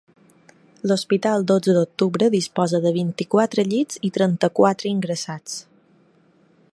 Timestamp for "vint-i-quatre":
2.97-3.67